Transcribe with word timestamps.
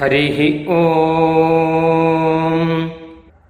हरिः 0.00 0.38
ॐ 0.76 0.82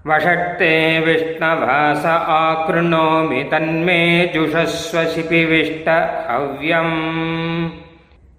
वषट्ते 0.08 0.74
विष्णवास 1.06 2.04
आकृणोमि 2.06 3.42
तन्मे 3.52 4.00
जुषस्व 4.34 5.02
शिपिविष्ट 5.14 5.88
हव्यम् 6.30 6.94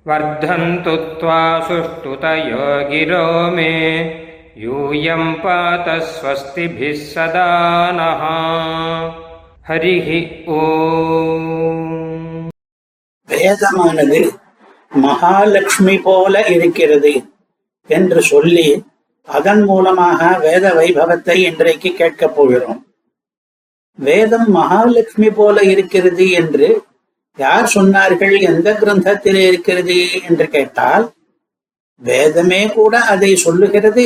वर्धन्तु 0.09 0.95
त्वा 1.19 1.41
सुष्ठुतयो 1.67 2.67
गिरो 2.91 3.25
मे 3.55 3.73
यूयं 4.63 5.33
पात 5.43 5.89
स्वस्तिभिः 6.11 7.03
सदा 7.13 7.49
नः 7.99 8.23
हरिः 9.69 10.09
ॐ 10.57 11.55
வேதமானது 13.29 14.19
மகாலட்சுமி 14.91 15.95
போல 16.05 16.35
இருக்கிறது 16.53 17.11
என்று 17.98 18.20
சொல்லி 18.22 18.68
அதன் 19.28 19.62
மூலமாக 19.62 20.20
வேத 20.44 20.64
வைபவத்தை 20.78 21.36
இன்றைக்கு 21.48 21.90
கேட்கப் 21.92 22.34
போகிறோம். 22.36 22.80
வேதம் 23.98 24.48
மகாலட்சுமி 24.56 25.30
போல 25.30 25.56
இருக்கிறது 25.72 26.24
என்று 26.40 26.68
யார் 27.38 27.66
சொன்னார்கள் 27.74 28.34
எந்த 28.50 28.68
கிரந்தத்தில் 28.80 29.40
இருக்கிறது 29.48 29.98
என்று 30.28 30.46
கேட்டால் 30.48 31.04
வேதமே 32.02 32.62
கூட 32.76 32.94
அதை 33.12 33.30
சொல்லுகிறது. 33.36 34.04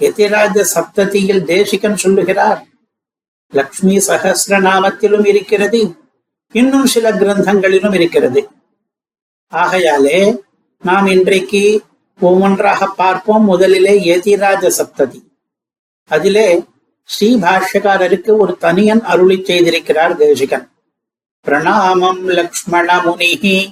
எதிராஜ 0.00 0.56
சப்ததியில் 0.74 1.42
தேசிகன் 1.52 2.02
சொல்லுகிறார் 2.02 2.60
லக்ஷ்மி 3.52 3.96
சகசிரநாமத்திலும் 4.08 5.26
இருக்கிறது 5.32 5.80
இன்னும் 6.54 6.88
சில 6.94 7.06
கிரந்தங்களிலும் 7.20 7.94
இருக்கிறது. 7.94 8.40
ஆகையாலே 9.52 10.20
நாம் 10.82 11.06
இன்றைக்கு 11.06 11.62
ஒவ்வொன்றாக 12.20 12.86
பார்ப்போம். 12.86 13.44
முதலிலே 13.44 14.16
எதிராஜ 14.16 14.70
சப்ததி. 14.78 15.20
அதிலே 16.04 16.64
ஸ்ரீ 17.04 17.36
பாஷ்யக்காரருக்கு 17.36 18.36
ஒரு 18.36 18.56
தனியன் 18.56 19.04
அருளி 19.04 19.36
செய்திருக்கிறார் 19.36 20.16
தேசிகன். 20.16 20.70
பிரணாமம் 21.46 22.24
லக்ஷ்மண 22.24 22.96
முனிஹி 22.96 23.68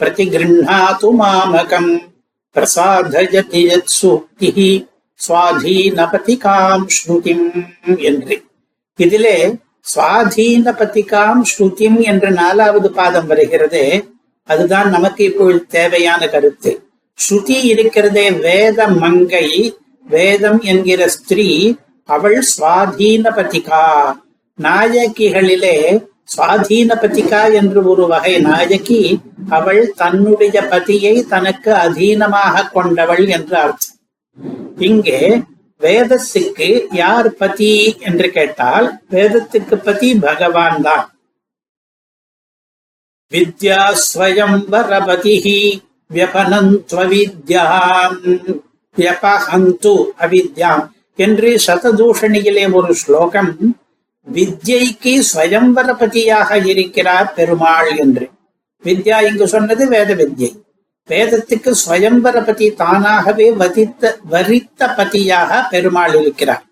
பிரதிகிருண்ணாது 0.00 1.08
மாமகம் 1.20 2.12
பிரசாதயதி 2.54 3.60
யத் 3.70 3.92
சூக்திஹி 4.02 4.86
சுவாதீனபதிகாம் 5.28 6.86
ஸ்ருதிம் 6.86 7.66
என்று. 7.98 8.44
இதிலே 8.96 9.56
சுவாதீன 9.94 10.76
பதிகாம் 10.76 11.44
ஸ்ருதிம் 11.44 12.00
என்ற 12.00 12.30
நாலாவது 12.30 12.90
பாதம் 12.90 13.26
வருகிறது 13.26 14.12
அதுதான் 14.44 14.90
நமக்கு 14.90 15.24
இப்பொழுது 15.24 15.66
தேவையான 15.66 16.28
கருத்து 16.28 16.83
ஸ்ருதி 17.18 17.56
இருக்கிறதே 17.72 18.26
வேத 18.44 18.86
மங்கை 19.02 19.48
வேதம் 20.06 20.60
என்கிற 20.62 21.02
ஸ்திரீ 21.08 21.48
அவள் 22.08 22.38
சுவாதீன 22.50 23.30
பதிகா 23.36 23.84
நாயகிகளிலே 24.58 25.76
சுவாதீன 26.34 26.90
பதிகா 27.02 27.40
என்று 27.60 27.80
ஒரு 27.92 28.04
வகை 28.06 28.34
நாயகி 28.40 29.00
அவள் 29.50 29.82
தன்னுடைய 30.00 30.56
பதியை 30.72 31.14
தனக்கு 31.32 31.70
அதீனமாக 31.84 32.68
கொண்டவள் 32.76 33.24
என்று 33.36 33.56
அர்த்தம். 33.56 33.98
இங்கே 34.80 35.20
வேதத்துக்கு 35.80 36.68
யார் 36.92 37.28
பதி 37.34 37.72
என்று 38.00 38.28
கேட்டால் 38.30 38.86
வேதத்துக்கு 39.10 39.76
பதி 39.86 40.10
பகவான் 40.26 40.80
தான். 40.82 41.06
வித்யா 43.32 43.80
ஸ்வயம் 44.04 44.58
வரபதிஹி 44.72 45.60
வியபனந்த்வவித்யாம் 46.10 48.48
வியபஹந்து 48.96 50.12
அவித்யாம் 50.20 50.88
என்று 51.18 51.60
சததூஷணியிலே 51.66 52.72
ஒரு 52.72 52.94
ஸ்லோகம் 52.94 53.76
வித்யைக்கு 54.26 55.22
ஸ்வயம்பரபதியாக 55.34 56.64
இருக்கிறார் 56.64 57.32
பெருமாள் 57.32 57.96
என்று. 57.96 58.30
வித்யா 58.84 59.28
இங்கு 59.28 59.48
சொன்னது 59.48 59.88
வேத 59.88 60.14
வித்யை. 60.14 60.62
வேதத்துக்கு 61.08 61.74
ஸ்வயம்பரபதி 61.86 62.74
தானாகவே 62.74 63.50
வதித்த 63.50 64.18
வரித்த 64.30 64.94
பதியாக 64.96 65.66
பெருமாள் 65.70 66.20
இருக்கிறார். 66.20 66.64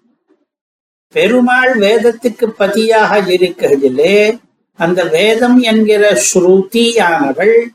பெருமாள் 1.14 1.78
வேதத்துக்கு 1.78 2.46
பதியாக 2.46 3.20
இருக்கிறதிலே 3.20 4.38
அந்த 4.78 5.04
வேதம் 5.04 5.60
என்கிற 5.60 6.20
ஸ்ருதியானவள் 6.28 7.70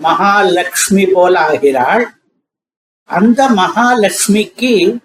மகாலட்சுமி 0.00 1.06
போல 1.06 1.40
ஆகிறாள். 1.40 2.10
அந்த 3.04 3.48
மகாலட்சுமிக்கு 3.48 4.98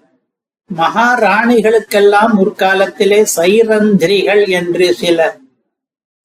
மகாராணிகளுக்கெல்லாம் 0.76 2.34
முற்காலத்திலே 2.34 3.26
சைரந்திரிகள் 3.36 4.48
என்று 4.48 4.94
சில 4.94 5.38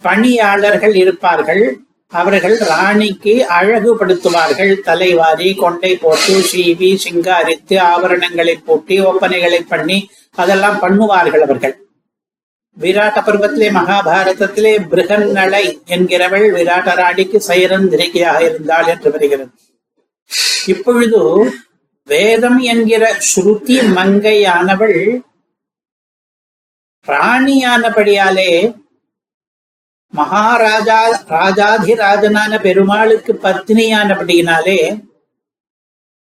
பணியாளர்கள் 0.03 0.95
இருப்பார்கள். 0.95 1.79
அவர்கள் 2.07 2.59
ராணிக்கு 2.59 3.47
அழகுபடுத்துவார்கள். 3.61 4.81
தலைவாரி 4.81 5.55
கொண்டை 5.55 5.97
போட்டு 5.97 6.45
சீவி 6.53 6.99
சிங்காரித்து 7.05 7.79
ஆபரணங்களை 7.79 8.55
பூட்டி 8.65 9.01
ஒப்பனைகளை 9.01 9.61
பண்ணி 9.69 10.11
அதெல்லாம் 10.31 10.83
பண்ணுவார்கள் 10.83 11.41
அவர்கள். 11.41 11.87
விராட்ட 12.77 13.21
பருவத்திலே 13.21 13.69
மகாபாரதத்திலே 13.79 14.73
பிருகன்னலை 14.93 15.65
என்கிறவள் 15.87 16.47
விராட்ட 16.51 16.95
ராணிக்கு 16.95 17.43
சைரந்திரிகையாக 17.49 18.41
இருந்தாள் 18.41 18.87
என்று 18.87 19.11
வருகிறது. 19.11 19.51
இப்பொழுது 20.67 21.21
வேதம் 22.09 22.59
என்கிற 22.59 23.17
ஸ்ருதி 23.29 23.77
மங்கையானவள் 23.99 25.21
ராணியானபடியாலே 27.07 28.53
மகாராஜா 30.13 31.01
ராஜாதிராஜனான 31.29 32.61
பெருமாளுக்கு 32.61 33.33
பத்னியானபடியினாலே 33.43 34.81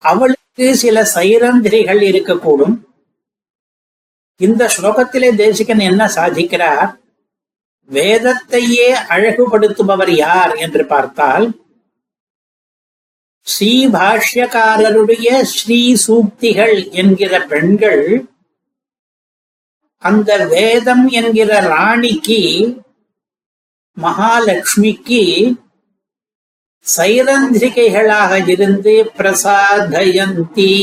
அவளுக்கு 0.03 0.75
சில 0.75 1.01
சைரந்திரிகள் 1.15 2.01
இருக்கக்கூடும். 2.11 2.75
இந்த 4.39 4.69
ஸ்லோகத்திலே 4.77 5.35
தேசிகன் 5.35 5.79
என்ன 5.79 6.05
சாதிக்கிறார்? 6.15 6.89
வேதத்தையே 7.89 8.89
அழகுபடுத்துபவர் 9.09 10.09
யார் 10.09 10.53
என்று 10.55 10.85
பார்த்தால் 10.85 11.47
ஸ்ரீ 13.47 13.87
பாஷ்யக்காரருடைய 13.87 15.41
ஸ்ரீ 15.41 15.95
சூக்திகள் 16.07 16.91
என்கிற 16.91 17.33
பெண்கள் 17.45 18.03
அந்த 20.03 20.45
வேதம் 20.45 21.07
என்கிற 21.07 21.59
ராணிக்கு 21.59 22.41
மகாலட்சுமிக்கு 23.97 25.23
சைரந்திரிகைகளாக 26.97 28.47
இருந்து 28.49 29.11
பிரசாதயந்தி. 29.17 30.73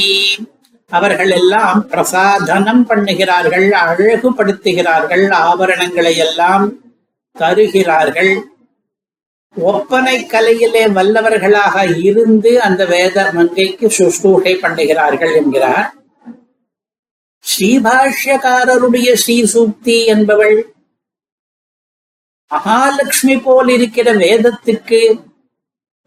அவர்கள் 0.90 1.30
எல்லாம் 1.30 1.78
பிரசாதனம் 1.88 2.82
பண்ணுகிறார்கள் 2.90 3.68
அழகுபடுத்துகிறார்கள் 3.84 5.24
ஆபரணங்களை 5.46 6.12
எல்லாம் 6.16 6.66
தருகிறார்கள். 7.36 8.34
ஒப்பனை 9.56 10.16
கலையிலே 10.32 10.84
வல்லவர்களாக 10.92 11.84
இருந்து 12.08 12.50
அந்த 12.62 12.82
வேத 12.84 13.32
மங்கைக்கு 13.32 13.86
சுஷ்டூகை 13.98 14.54
பண்ணுகிறார்கள் 14.64 15.34
என்கிறார். 15.34 15.86
ஸ்ரீபாஷ்யக்காரருடைய 17.44 19.08
ஸ்ரீ 19.22 19.36
சூக்தி 19.54 19.98
என்பவள் 20.06 20.56
மகாலட்சுமி 22.50 23.36
போல் 23.42 23.68
இருக்கிற 23.68 24.08
வேதத்துக்கு 24.14 25.00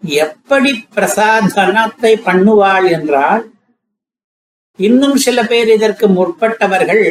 எப்படி 0.03 0.71
பிரசாதனத்தை 0.95 2.11
பண்ணுவாள் 2.27 2.87
என்றால் 2.97 3.43
இன்னும் 4.87 5.17
சில 5.25 5.39
பேர் 5.43 5.69
இதற்கு 5.75 6.05
முற்பட்டவர்கள் 6.07 7.05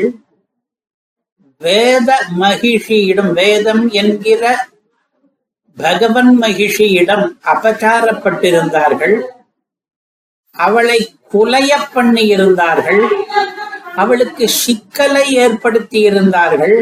வேத 1.60 2.10
மகிஷியிடம் 2.40 3.30
வேதம் 3.32 3.84
என்கிற 4.00 4.42
பகவன் 5.76 6.30
மகிஷியிடம் 6.40 7.24
அபச்சாரப்பட்டிருந்தார்கள். 7.52 9.16
அவளை 10.56 10.98
குலைய 11.32 11.72
பண்ணி 11.92 12.24
இருந்தார்கள் 12.34 13.02
அவளுக்கு 14.02 14.44
சிக்கலை 14.62 15.24
ஏற்படுத்தி 15.44 16.00
இருந்தார்கள் 16.08 16.76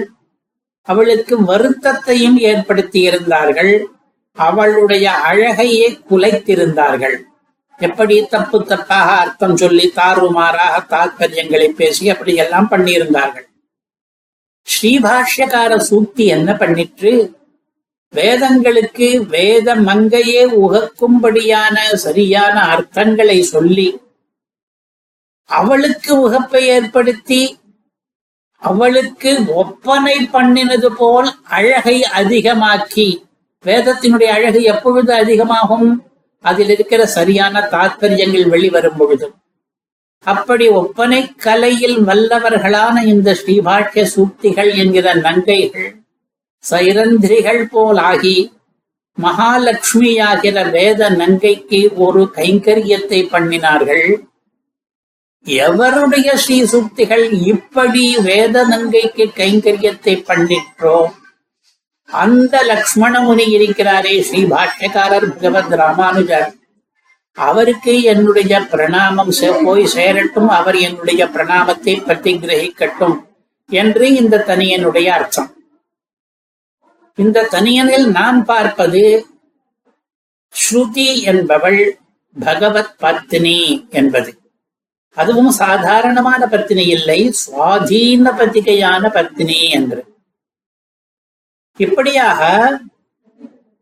அவளுக்கு 0.89 1.35
வருத்தத்தையும் 1.51 2.39
ஏற்படுத்தி 2.51 3.01
இருந்தார்கள் 3.09 3.73
அவளுடைய 4.37 5.07
அழகையே 5.31 5.87
குலைத்திருந்தார்கள். 6.11 7.17
எப்படி 7.79 8.27
தப்பு 8.27 8.59
தப்பாக 8.59 9.09
அர்த்தம் 9.23 9.57
சொல்லி 9.57 9.93
தாறுமாறாக 9.95 10.77
தாற்பயங்களை 10.89 11.69
பேசி 11.73 12.11
அப்படி 12.11 12.35
எல்லாம் 12.35 12.71
பண்ணியிருந்தார்கள். 12.71 13.47
ஸ்ரீபாஷ்யக்கார 14.67 15.77
சூக்தி 15.91 16.25
என்ன 16.27 16.53
பண்ணிற்று? 16.53 17.35
வேதங்களுக்கு 18.15 19.27
வேத 19.27 19.75
மங்கையே 19.77 20.43
உகக்கும்படியான 20.65 21.77
சரியான 21.95 22.63
அர்த்தங்களை 22.63 23.41
சொல்லி 23.41 24.01
அவளுக்கு 25.45 26.21
உகப்பை 26.21 26.67
ஏற்படுத்தி 26.67 27.59
அவளுக்கு 28.59 29.45
ஒப்பனை 29.55 30.17
பண்ணினது 30.33 30.87
போல் 30.87 31.31
அழகை 31.45 32.03
அதிகமாக்கி 32.03 33.23
வேதத்தினுடைய 33.65 34.27
அழகு 34.27 34.63
எப்பொழுது 34.63 35.15
அதிகமாகும்? 35.15 36.06
அதில் 36.45 36.69
இருக்கிற 36.69 37.07
சரியான 37.07 37.61
தாத்பரியங்கள் 37.71 38.49
வெளிவரும் 38.49 38.97
பொழுது 38.97 39.29
அப்படி 40.27 40.69
ஒப்பனை 40.69 41.35
கலையில் 41.37 41.99
வல்லவர்களான 41.99 43.05
இந்த 43.05 43.31
ஸ்ரீபாட்ய 43.33 44.05
சூக்திகள் 44.15 44.75
என்கிற 44.77 45.15
நங்கைகள் 45.15 45.91
சைரந்திரிகள் 46.65 47.63
போலாகி 47.73 48.37
மகாலட்சுமியாகிற 49.19 50.71
வேத 50.71 51.11
நங்கைக்கு 51.11 51.81
ஒரு 51.97 52.23
கைங்கரியத்தை 52.35 53.21
பண்ணினார்கள். 53.33 54.09
எவருடைய 55.47 56.35
ஸ்ரீ 56.35 56.65
சூக்திகள் 56.65 57.33
இப்படி 57.33 58.17
வேத 58.21 58.65
நங்கைக்கு 58.65 59.25
கைங்கரியத்தை 59.37 60.15
பண்ணிற்றோ 60.29 60.97
அந்த 62.07 62.63
லக்ஷ்மண 62.63 63.21
முனி 63.21 63.45
இருக்கிறாரே 63.45 64.23
ஸ்ரீ 64.23 64.43
பாஷ்யக்காரர் 64.43 65.29
பகவத் 65.29 65.73
ராமானுஜர். 65.73 66.55
அவருக்கு 67.33 68.03
என்னுடைய 68.03 68.61
பிரணாமம் 68.61 69.65
போய் 69.65 69.87
சேரட்டும் 69.87 70.49
அவர் 70.49 70.77
என்னுடைய 70.77 71.25
பிரணாமத்தை 71.25 72.01
பிரதிகிரகிக்கட்டும் 72.05 73.23
என்று 73.69 74.15
இந்த 74.15 74.45
தனியனுடைய 74.47 75.07
அர்த்தம். 75.07 75.55
இந்த 77.17 77.49
தனியனில் 77.51 78.07
நான் 78.07 78.45
பார்ப்பது 78.45 79.27
ஸ்ருதி 80.55 81.23
என்பவள் 81.23 81.99
பகவத் 82.41 82.95
பத்னி 83.01 83.89
என்பது. 83.89 84.39
அதுவும் 85.15 85.51
சாதாரணமான 85.51 86.47
பத்தினி 86.47 86.87
இல்லை 86.87 87.35
சுவாதீன 87.47 88.33
பத்திகையான 88.37 89.09
பத்னி 89.09 89.71
என்று. 89.71 90.16
இப்படியாக 91.77 92.81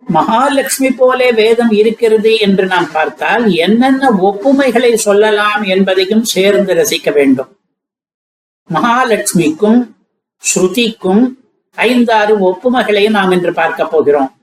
மகாலட்சுமி 0.08 0.90
போலே 0.90 1.32
வேதம் 1.32 1.70
இருக்கிறது 1.70 2.38
என்று 2.38 2.66
நாம் 2.66 2.90
பார்த்தால் 2.92 3.52
என்னென்ன 3.54 4.10
ஒப்புமைகளை 4.10 4.94
சொல்லலாம் 4.94 5.62
என்பதையும் 5.62 6.24
சேர்ந்து 6.24 6.74
ரசிக்க 6.74 7.12
வேண்டும். 7.12 7.56
மகாலட்சுமிக்கும் 8.74 9.94
ஸ்ருதிக்கும் 10.42 11.34
ஐந்தாறு 11.74 12.34
ஒப்புமைகளை 12.50 13.10
நாம் 13.10 13.30
இன்று 13.30 13.52
பார்க்க 13.52 13.86
போகிறோம். 13.86 14.36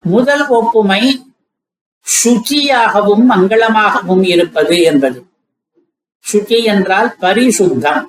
முதல் 0.00 0.46
ஒப்புமை 0.46 1.34
சுச்சியாகவும் 2.06 3.24
மங்களமாகவும் 3.30 4.26
இருப்பது 4.26 4.80
என்பது. 4.80 5.26
சுச்சி 6.32 6.62
என்றால் 6.62 7.16
பரிசுத்தம். 7.20 8.04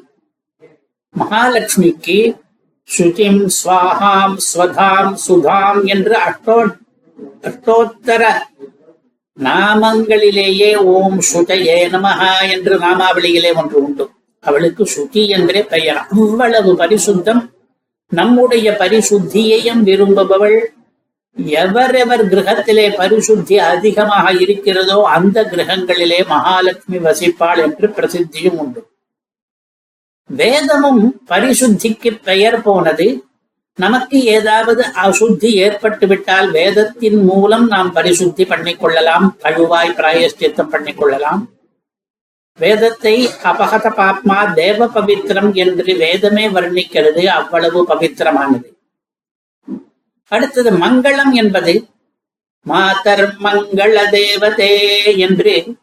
மகாலட்சுமிக்கு 1.19 2.45
ஸ்ருதிம் 2.87 3.41
ஸ்வாஹாம் 3.57 4.35
ஸ்வதாம் 4.47 5.15
சுதாம் 5.27 5.81
என்று 5.85 6.15
அட்டோ 6.27 6.57
அட்டோத்தர 7.43 8.23
நாமங்களிலேயே 9.37 10.69
ஓம் 10.93 11.19
சுதையே 11.31 11.77
நமஹா 11.93 12.31
என்று 12.49 12.73
நாமாவளியிலே 12.79 13.51
ஒன்று 13.55 13.77
உண்டு. 13.83 14.05
அவளுக்கு 14.43 14.83
ஸ்ருதி 14.83 15.23
என்றே 15.27 15.61
பெயர். 15.63 15.99
அவ்வளவு 16.15 16.71
பரிசுத்தம் 16.73 17.41
நம்முடைய 18.11 18.67
பரிசுத்தியையும் 18.81 19.81
விரும்புபவள். 19.83 20.59
எவரெவர் 21.61 22.23
கிரகத்திலே 22.31 22.85
பரிசுத்தி 22.99 23.55
அதிகமாக 23.71 24.31
இருக்கிறதோ 24.43 24.99
அந்த 25.15 25.43
கிரகங்களிலே 25.43 26.19
மகாலட்சுமி 26.33 26.99
வசிப்பாள் 27.07 27.61
என்று 27.65 27.87
பிரசித்தியும் 27.87 28.59
உண்டு. 28.63 28.81
வேதமும் 30.27 31.21
பரிசுத்திக்கு 31.27 32.21
பெயர் 32.23 32.61
போனது. 32.61 33.25
நமக்கு 33.75 34.23
ஏதாவது 34.23 34.85
அசுத்தி 34.93 35.49
ஏற்பட்டுவிட்டால் 35.63 36.51
வேதத்தின் 36.51 37.23
மூலம் 37.23 37.67
நாம் 37.67 37.95
பரிசுத்தி 37.95 38.47
பண்ணிக் 38.47 38.79
கொள்ளலாம். 38.79 39.37
கழுவாய் 39.43 39.93
பிராயஷ்டித்தம் 39.93 40.67
பண்ணிக் 40.67 40.97
கொள்ளலாம். 40.97 41.49
வேதத்தை 42.59 43.27
அபகத 43.43 43.89
பாப்மா 43.89 44.53
தேவ 44.53 44.85
பவித்திரம் 44.85 45.53
என்று 45.53 45.95
வேதமே 45.95 46.47
வர்ணிக்கிறது. 46.47 47.25
அவ்வளவு 47.25 47.85
பவித்திரமானது. 47.87 48.75
அடுத்தது 50.27 50.71
மங்களம் 50.71 51.31
என்பது 51.31 51.87
மாதர் 52.61 53.35
மங்கள 53.43 53.99
தேவதே 54.11 55.17
என்று 55.17 55.75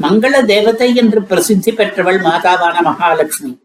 மங்கள 0.00 0.44
தேவதை 0.44 0.94
என்று 0.94 1.22
பிரசித்தி 1.22 1.72
பெற்றவள் 1.72 2.20
மாதாவான 2.20 2.80
மகாலட்சுமி. 2.80 3.58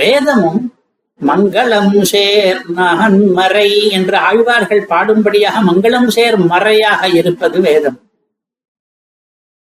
வேதமும் 0.00 0.60
மங்களம் 1.20 2.02
சேர் 2.10 2.58
மறை 3.38 3.70
என்று 3.96 4.16
ஆழ்வார்கள் 4.28 4.82
பாடும்படியாக 4.92 5.62
மங்களம் 5.68 6.10
சேர் 6.16 6.36
மறையாக 6.52 7.02
இருப்பது 7.20 7.58
வேதம். 7.66 7.98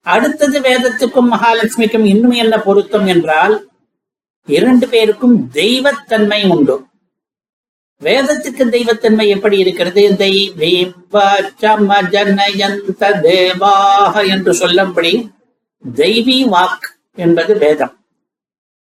அடுத்தது 0.07 0.59
வேதத்துக்கும் 0.61 1.31
மகாலட்சுமிக்கும் 1.35 2.07
இன்னும் 2.13 2.37
என்ன 2.43 2.55
பொருத்தம் 2.67 3.07
என்றால் 3.15 3.57
இரண்டு 4.49 4.87
பேருக்கும் 4.93 5.37
தெய்வத்தன்மை 5.53 6.41
உண்டு. 6.55 6.77
வேதத்துக்கு 8.03 8.65
தெய்வத்தன்மை 8.75 9.27
எப்படி 9.35 9.57
இருக்கிறது? 9.59 10.03
தெய்வீம் 10.25 10.95
என்று 14.35 14.55
சொல்லும்படி 14.55 15.13
தெய்வீ 15.85 16.39
வாக் 16.57 16.87
என்பது 17.15 17.55
வேதம். 17.65 17.95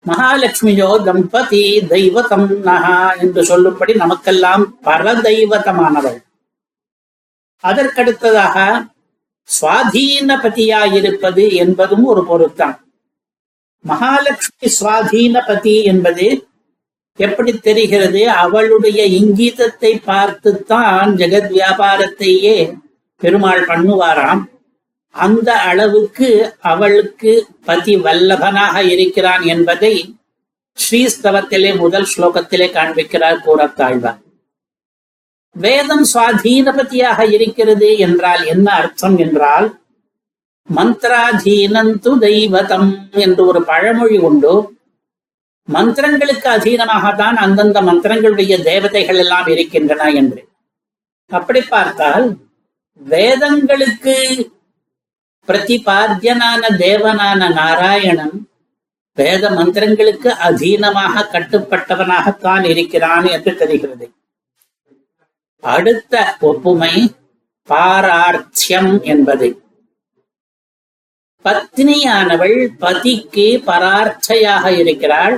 மகாலட்சுமியோ 0.06 1.04
தம்பதி 1.04 1.80
தெய்வதம் 1.88 2.46
நகா 2.62 3.20
என்று 3.20 3.44
சொல்லும்படி 3.44 3.92
நமக்கெல்லாம் 3.94 4.64
பரதெய்வதமானவள் 4.84 6.18
அதற்கடுத்ததாக 7.64 8.56
சுவாதீனபதியாயிருப்பது 9.48 11.44
என்பதும் 11.54 12.04
ஒரு 12.04 12.22
பொருத்தம் 12.24 12.74
மகாலட்சுமி 13.84 14.68
சுவாதீனபதி 14.80 15.82
என்பது 15.82 16.48
எப்படி 17.18 17.52
தெரிகிறது? 17.58 18.28
அவளுடைய 18.28 19.04
இங்கீதத்தை 19.04 20.00
பார்த்துத்தான் 20.04 21.10
ஜெகத் 21.16 21.52
வியாபாரத்தையே 21.56 22.56
பெருமாள் 23.20 23.66
பண்ணுவாராம். 23.66 24.42
அந்த 25.14 25.52
அளவுக்கு 25.60 26.54
அவளுக்கு 26.60 27.32
பதி 27.64 27.96
வல்லபனாக 27.96 28.82
இருக்கிறான் 28.88 29.42
என்பதை 29.42 29.94
ஸ்ரீஸ்தவத்திலே 30.78 31.70
முதல் 31.78 32.08
ஸ்லோகத்திலே 32.16 32.68
காண்பிக்கிறார் 32.72 33.44
கூறத்தாழ்வார் 33.44 34.20
வேதம் 35.56 36.04
சுவாதீனபதியாக 36.14 37.20
இருக்கிறது 37.32 37.98
என்றால் 37.98 38.42
என்ன 38.44 38.70
அர்த்தம் 38.72 39.16
என்றால் 39.18 39.68
மந்திராதீனந்து 40.68 42.10
தெய்வதம் 42.18 42.90
என்று 43.10 43.46
ஒரு 43.46 43.60
பழமொழி 43.62 44.18
உண்டு. 44.18 44.52
மந்திரங்களுக்கு 45.68 46.48
அதீனமாகத்தான் 46.48 47.36
அந்தந்த 47.36 47.78
மந்திரங்களுடைய 47.80 48.62
தேவதைகள் 48.62 49.16
எல்லாம் 49.16 49.46
இருக்கின்றன 49.46 50.08
என்று. 50.10 50.40
அப்படி 51.30 51.60
பார்த்தால் 51.62 52.26
வேதங்களுக்கு 53.00 54.16
பிரதிபாத்தியனான 55.48 56.62
தேவனான 56.84 57.50
நாராயணன் 57.52 58.36
வேத 59.18 59.44
மந்திரங்களுக்கு 59.50 60.30
அதீனமாக 60.48 61.24
கட்டுப்பட்டவனாகத்தான் 61.32 62.64
இருக்கிறான் 62.72 63.26
என்று 63.26 63.52
தெரிகிறது. 63.56 64.06
அடுத்த 65.62 66.14
ஒப்புமை 66.40 66.94
பாரார்த்தியம் 67.68 68.92
என்பது. 69.12 69.48
பத்னியானவள் 71.44 72.58
பதிக்கு 72.84 73.46
பரார்த்தையாக 73.70 74.64
இருக்கிறாள் 74.82 75.36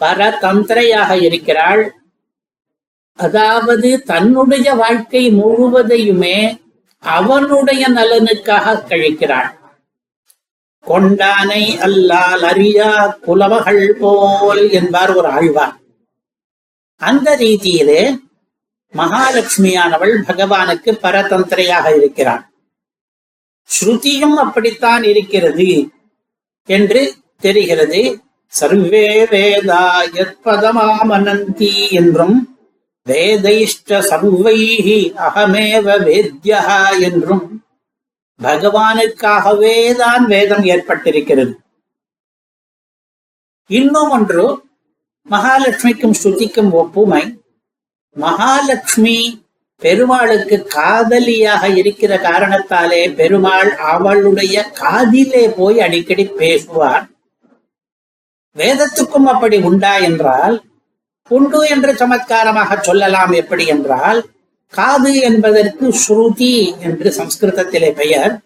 பரதந்திரையாக 0.00 1.10
இருக்கிறாள். 1.26 1.82
அதாவது 3.18 3.88
தன்னுடைய 4.10 4.68
வாழ்க்கை 4.74 5.22
முழுவதையுமே 5.38 6.38
அவனுடைய 7.04 7.88
நலனுக்காக 7.88 8.76
கழிக்கிறாள் 8.88 9.50
கொண்டானை 10.86 11.64
அல்லால் 11.78 12.42
அறியா 12.42 12.90
புலவகள் 13.20 13.96
போல் 14.00 14.70
என்பார் 14.70 15.16
ஒரு 15.16 15.28
ஆழ்வார். 15.28 15.74
அந்த 17.00 17.36
ரீதியிலே 17.36 18.02
மகாலட்சுமியானவள் 18.94 20.14
பகவானுக்கு 20.28 20.90
பரதந்திரையாக 21.02 21.96
இருக்கிறாள். 21.96 22.42
ஸ்ருதியும் 23.70 24.36
அப்படித்தான் 24.44 25.02
இருக்கிறது 25.02 25.90
என்று 26.68 27.02
தெரிகிறது. 27.38 28.22
சர்வே 28.52 29.24
வேதா 29.24 29.84
யத்பதமாமனந்தி 30.18 31.90
என்றும் 31.90 32.38
வேதைஷ்ட 33.06 33.98
சர்வைஹி 34.10 34.98
அகமேவ 35.26 35.86
வேத்யா 36.06 36.60
என்றும் 37.08 37.44
பகவானுக்காகவே 38.40 39.76
தான் 39.96 40.24
வேதம் 40.26 40.64
ஏற்பட்டிருக்கிறது. 40.64 41.52
இன்னும் 43.70 44.10
ஒன்று 44.10 44.44
மகாலட்சுமிக்கும் 45.30 46.18
ஸ்ருதிக்கும் 46.22 46.70
ஒப்புமை. 46.72 47.22
மகாலட்சுமி 48.16 49.18
பெருமாளுக்கு 49.82 50.56
காதலியாக 50.76 51.68
இருக்கிற 51.80 52.12
காரணத்தாலே 52.18 53.02
பெருமாள் 53.08 53.70
அவளுடைய 53.92 54.56
காதிலே 54.80 55.44
போய் 55.58 55.78
அடிக்கடி 55.80 56.24
பேசுவார். 56.40 57.04
வேதத்துக்கும் 58.56 59.28
அப்படி 59.32 59.56
உண்டா 59.68 59.94
என்றால் 60.08 60.56
உண்டு 61.36 61.60
என்று 61.68 61.92
சமத்காரமாக 61.92 62.80
சொல்லலாம் 62.80 63.32
எப்படி 63.32 63.66
என்றால் 63.66 64.20
காது 64.74 65.12
என்பதற்கு 65.20 65.86
ஸ்ருதி 66.02 66.54
என்று 66.80 67.08
சம்ஸ்கிருதத்திலே 67.18 67.90
பெயர். 67.92 68.40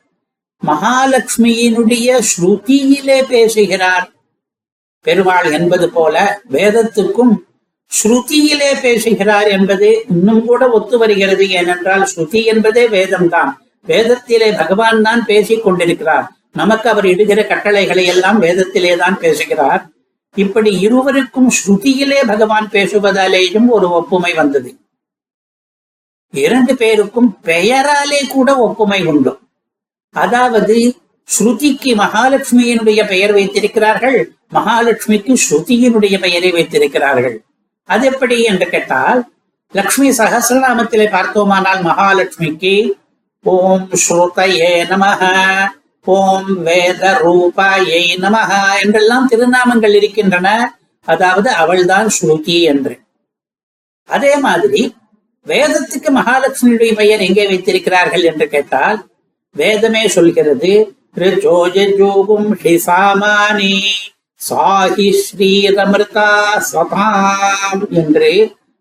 மகாலட்சுமியினுடைய 0.62 2.08
ஸ்ருதியிலே 2.30 3.18
பேசுகிறார். 3.28 4.06
பெருமாள் 5.00 5.48
என்பது 5.52 5.86
போல 5.90 6.42
வேதத்துக்கும் 6.52 7.34
ஸ்ருதியிலே 7.92 8.70
பேசுகிறார் 8.80 9.46
என்பது 9.46 9.88
இன்னும் 10.10 10.46
கூட 10.46 10.68
ஒத்து 10.68 10.98
வருகிறது. 10.98 11.48
ஏனென்றால் 11.48 12.08
ஸ்ருதி 12.12 12.44
என்பதே 12.44 12.88
வேதம்தான். 12.88 13.52
வேதத்திலே 13.86 14.56
பகவான் 14.56 15.02
தான் 15.02 15.24
பேசிக் 15.24 15.64
கொண்டிருக்கிறார். 15.64 16.26
நமக்கு 16.52 16.88
அவர் 16.90 17.04
இடுகிற 17.04 17.40
கட்டளைகளை 17.46 18.06
எல்லாம் 18.06 18.42
வேதத்திலே 18.42 18.96
தான் 18.96 19.18
பேசுகிறார். 19.18 19.82
இப்படி 20.34 20.70
இருவருக்கும் 20.80 21.50
ஸ்ருதியிலே 21.56 22.20
பகவான் 22.26 22.66
பேசுவதாலேயும் 22.72 23.68
ஒரு 23.68 23.88
ஒப்புமை 23.90 24.32
வந்தது. 24.34 24.70
இரண்டு 26.30 26.76
பேருக்கும் 26.76 27.30
பெயராலே 27.44 28.20
கூட 28.28 28.56
ஒப்புமை 28.56 29.00
உண்டு. 29.06 29.32
அதாவது 30.10 30.76
ஸ்ருதிக்கு 31.28 31.90
மகாலட்சுமியினுடைய 32.00 33.00
பெயர் 33.08 33.32
வைத்திருக்கிறார்கள் 33.32 34.18
மகாலட்சுமிக்கு 34.52 35.34
ஸ்ருதியினுடைய 35.44 36.16
பெயரை 36.20 36.50
வைத்திருக்கிறார்கள். 36.50 37.36
அது 37.88 38.04
எப்படி 38.06 38.36
என்று 38.42 38.66
கேட்டால் 38.70 39.20
லக்ஷ்மி 39.74 40.10
சகசிரநாமத்திலே 40.10 41.10
பார்த்தோமானால் 41.10 41.80
மகாலட்சுமிக்கு 41.84 42.74
ஓம் 43.44 43.88
ஸ்ருதயே 44.04 44.72
நமக 44.92 45.22
ஓம் 46.06 46.62
வேத 46.62 47.12
ரூபாயை 47.22 48.16
நமஹா 48.16 48.62
என்றெல்லாம் 48.82 49.26
திருநாமங்கள் 49.26 49.94
இருக்கின்றன. 49.94 50.48
அதாவது 51.08 51.50
அவள்தான் 51.52 52.08
ஸ்ருதி 52.16 52.58
என்று. 52.62 52.94
அதே 54.08 54.36
மாதிரி 54.36 54.82
வேதத்துக்கு 55.46 56.10
மகாலட்சுமியுடைய 56.10 56.92
பெயர் 56.94 57.20
எங்கே 57.20 57.46
வைத்திருக்கிறார்கள் 57.46 58.22
என்று 58.22 58.48
கேட்டால் 58.48 58.98
வேதமே 59.56 60.08
சொல்கிறது 60.08 60.70
ரிஜோஜோகும் 61.16 62.50
ஹிசாமானி 62.62 63.74
சாஹி 64.40 65.08
ஸ்ரீரமிருதா 65.20 66.30
சதாம் 66.72 67.84
என்று 67.90 68.30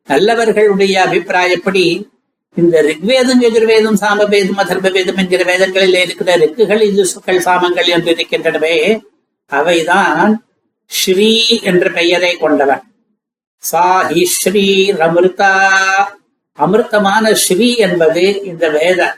நல்லவர்களுடைய 0.10 0.96
அபிப்பிராயப்படி 1.08 1.86
இந்த 2.56 2.82
ரிக்வேதம் 2.82 3.40
எதிர்வேதம் 3.40 3.96
சாமவேதம் 3.96 4.58
அதர்வவேதம் 4.58 5.18
என்கிற 5.18 5.44
வேதங்களில் 5.44 5.94
இருக்கிற 5.94 6.38
ரிக்குகள் 6.38 6.82
இந்துக்கள் 6.82 7.40
சாமங்கள் 7.40 7.86
என்று 7.86 8.12
இருக்கின்றனவே 8.14 9.00
அவைதான் 9.52 10.34
ஸ்ரீ 10.86 11.60
என்ற 11.62 11.90
பெயரை 11.90 12.38
கொண்டவன். 12.38 12.84
சாஹி 13.72 14.24
ஸ்ரீ 14.24 14.92
ரமிருதா. 14.92 15.54
அமிர்தமான 16.58 17.32
ஸ்ரீ 17.32 17.76
என்பது 17.76 18.42
இந்த 18.44 18.70
வேத 18.70 19.18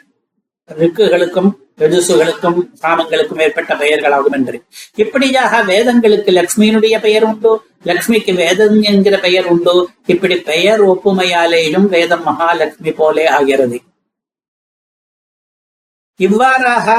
ரிக்குகளுக்கும் 0.77 1.51
எழுசுகளுக்கும் 1.77 2.60
சாமங்களுக்கும் 2.82 3.41
ஏற்பட்ட 3.41 3.75
பெயர்களாகும் 3.75 4.32
என்று. 4.32 4.63
இப்படியாக 4.96 5.63
வேதங்களுக்கு 5.63 6.32
லக்ஷ்மியினுடைய 6.39 7.01
பெயர் 7.01 7.24
உண்டு 7.24 7.51
லக்ஷ்மிக்கு 7.84 8.34
வேதம் 8.36 8.82
என்கிற 8.82 9.20
பெயர் 9.20 9.46
உண்டு. 9.46 9.89
இப்படி 10.05 10.38
பெயர் 10.38 10.82
ஒப்புமையாலேயும் 10.88 11.88
வேதம் 11.88 12.24
மகாலட்சுமி 12.24 12.91
போலே 12.91 13.27
ஆகிறது. 13.27 13.79
இவ்வாறாக 16.20 16.89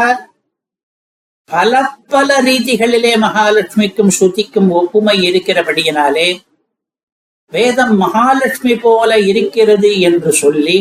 பல 1.50 1.72
பல 2.08 2.42
ரீதிகளிலே 2.42 3.12
மகாலட்சுமிக்கும் 3.16 4.14
ஸ்ருதிக்கும் 4.20 4.68
ஒப்புமை 4.68 5.30
இருக்கிறபடியினாலே 5.30 6.28
வேதம் 7.52 7.96
மகாலட்சுமி 7.96 8.76
போல 8.76 9.18
இருக்கிறது 9.18 10.00
என்று 10.00 10.32
சொல்லி 10.32 10.78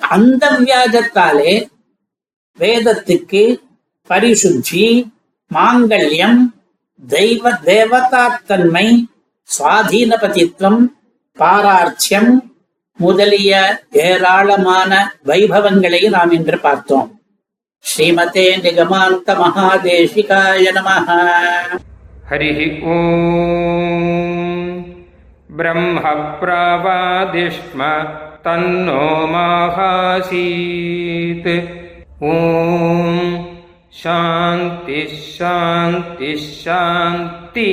அந்த 0.00 0.50
வியாஜத்தாலே 0.50 1.52
வேதத்துக்கு 2.58 3.60
பரிசுச்சி 4.08 5.10
மாங்கல்யம் 5.54 6.54
தெய்வ 7.08 7.52
தேவதாத்தன்மை 7.52 9.04
சுவாதீனபதித்துவம் 9.58 10.86
பாரார்ச்சியம் 11.38 12.54
முதலிய 12.98 13.82
ஏராளமான 13.90 15.12
வைபவங்களை 15.24 16.08
நாம் 16.08 16.30
இன்று 16.30 16.58
பார்த்தோம். 16.58 17.20
ஸ்ரீமதே 17.80 18.60
நிகமாந்த 18.60 19.26
மகாதேசிகாய 19.26 20.72
நம 20.72 20.90
ஹரி 22.30 22.82
ஓம். 22.82 24.84
பிரம்ம 25.56 26.00
தன்னோ 28.44 29.26
மாகாசீத். 29.34 31.85
ஓம் 32.18 33.46
சாந்தி 33.88 35.00
ஷாந்தி 35.38 36.30
ஷாந்தி 36.64 37.66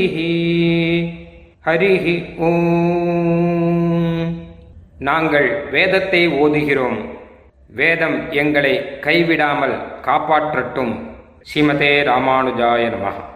ஹரிஹி 1.66 2.36
ஓம் 2.38 4.36
நாங்கள் 5.00 5.70
வேதத்தை 5.72 6.28
ஓதுகிறோம். 6.28 7.00
வேதம் 7.68 8.32
எங்களை 8.32 8.80
கைவிடாமல் 9.02 9.78
காப்பாற்றட்டும். 10.02 10.94
ஸ்ரீமதே 11.48 11.94
ராமானுஜாய 12.12 12.90
நமகா 12.90 13.33